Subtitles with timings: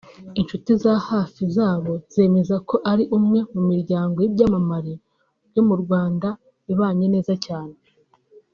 [0.39, 4.93] Inshuti za hafi zabo zemeza ko ari umwe mu miryango y’ibyamamare
[5.49, 6.27] byo mu Rwanda
[6.73, 7.75] ibanye neza cyane